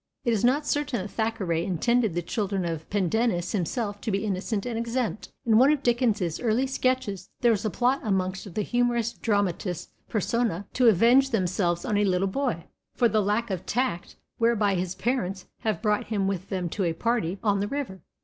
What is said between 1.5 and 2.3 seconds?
intended the